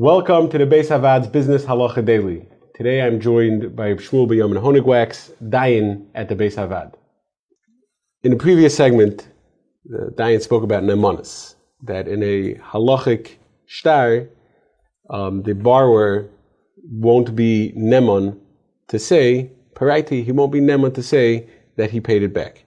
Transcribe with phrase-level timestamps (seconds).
[0.00, 2.46] Welcome to the Beis Havad's Business Halacha Daily.
[2.76, 6.94] Today I'm joined by Shmuel B'Yamin Honigwax, Dayan at the Beis Havad.
[8.22, 9.26] In the previous segment,
[9.92, 14.28] uh, Dayan spoke about Nemanis, that in a halachic shtar,
[15.10, 16.30] um, the borrower
[16.84, 18.38] won't be Neman
[18.86, 22.64] to say, Paraiti, he won't be Neman to say that he paid it back.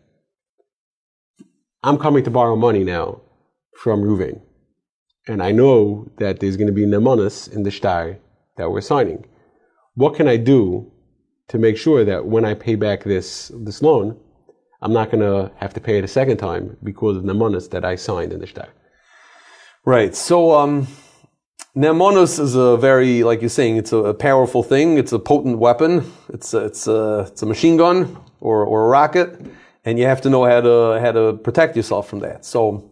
[1.81, 3.21] I'm coming to borrow money now
[3.77, 4.41] from Ruvain
[5.27, 8.17] and I know that there's going to be nemanis in the shtar
[8.57, 9.25] that we're signing.
[9.95, 10.91] What can I do
[11.49, 14.17] to make sure that when I pay back this this loan,
[14.81, 17.85] I'm not going to have to pay it a second time because of nemanis that
[17.85, 18.69] I signed in the shtar?
[19.85, 20.15] Right.
[20.15, 20.87] So um,
[21.75, 24.97] Nemanus is a very, like you're saying, it's a, a, powerful thing.
[24.97, 26.11] It's a potent weapon.
[26.29, 29.39] It's a, it's a, it's a machine gun or, or a rocket,
[29.85, 32.43] and you have to know how to how to protect yourself from that.
[32.43, 32.90] So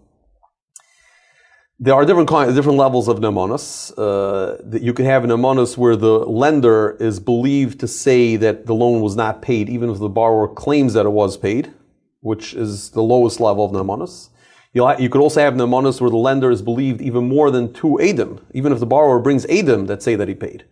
[1.81, 3.93] there are different kinds, different levels of nemonis.
[3.97, 8.75] Uh, you can have an nemonis where the lender is believed to say that the
[8.75, 11.71] loan was not paid, even if the borrower claims that it was paid,
[12.19, 14.29] which is the lowest level of nemonis.
[14.73, 18.41] You could also have nemonis where the lender is believed even more than two edim,
[18.53, 20.65] even if the borrower brings edim that say that he paid.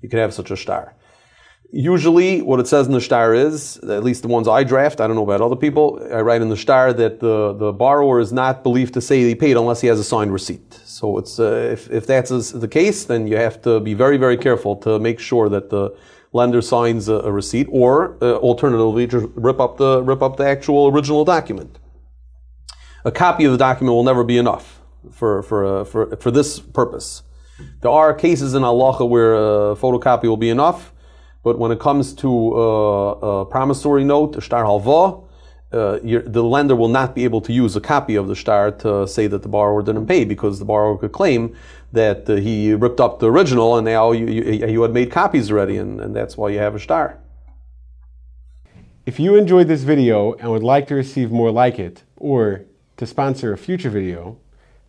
[0.00, 0.94] You could have such a shtar.
[1.72, 5.06] Usually, what it says in the shtar is, at least the ones I draft, I
[5.06, 8.32] don't know about other people, I write in the shtar that the, the borrower is
[8.32, 10.80] not believed to say he paid unless he has a signed receipt.
[10.84, 14.36] So it's, uh, if, if that's the case, then you have to be very, very
[14.36, 15.96] careful to make sure that the
[16.32, 20.46] lender signs a, a receipt or uh, alternatively just rip up the, rip up the
[20.46, 21.78] actual original document.
[23.04, 26.60] A copy of the document will never be enough for, for, uh, for, for this
[26.60, 27.24] purpose.
[27.80, 30.92] There are cases in halacha where a photocopy will be enough.
[31.44, 35.22] But when it comes to uh, a promissory note, a shtar halva,
[35.72, 39.06] uh, the lender will not be able to use a copy of the shtar to
[39.06, 41.54] say that the borrower didn't pay because the borrower could claim
[41.92, 45.50] that uh, he ripped up the original and now you, you, you had made copies
[45.50, 47.18] already and, and that's why you have a shtar.
[49.04, 52.64] If you enjoyed this video and would like to receive more like it or
[52.96, 54.38] to sponsor a future video,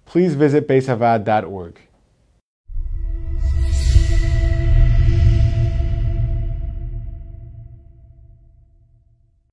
[0.05, 1.81] please visit beisavad.org.